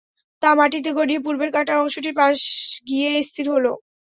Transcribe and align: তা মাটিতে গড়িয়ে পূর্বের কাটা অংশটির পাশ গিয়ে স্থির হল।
তা 0.43 0.49
মাটিতে 0.55 0.89
গড়িয়ে 0.97 1.23
পূর্বের 1.25 1.49
কাটা 1.55 1.73
অংশটির 1.81 2.15
পাশ 2.19 2.37
গিয়ে 2.87 3.09
স্থির 3.29 3.45
হল। 3.53 3.65